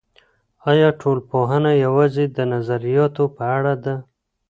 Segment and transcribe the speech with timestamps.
[0.71, 3.95] ایا ټولنپوهنه یوازې د نظریاتو په اړه ده؟